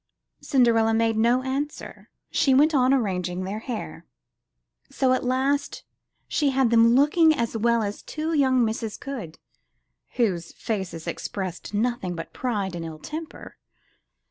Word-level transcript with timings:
Cinderella 0.41 0.95
made 0.95 1.15
no 1.15 1.43
answer. 1.43 2.09
She 2.31 2.55
went 2.55 2.73
on 2.73 2.91
arranging 2.91 3.43
their 3.43 3.59
hair. 3.59 4.07
So 4.89 5.13
at 5.13 5.23
last 5.23 5.83
she 6.27 6.49
had 6.49 6.71
them 6.71 6.95
looking 6.95 7.35
as 7.35 7.55
well 7.55 7.83
as 7.83 8.01
i66 8.01 8.17
UP 8.17 8.17
ONE 8.25 8.25
PAIR 8.25 8.25
OF 8.25 8.33
STAIRS 8.33 8.37
two 8.39 8.39
young 8.41 8.65
misses 8.65 8.97
could, 8.97 9.39
whose 10.15 10.51
faces 10.53 11.05
expressed 11.05 11.75
nothing 11.75 12.15
but 12.15 12.33
pride 12.33 12.73
and 12.73 12.83
ill 12.83 12.97
temper. 12.97 13.57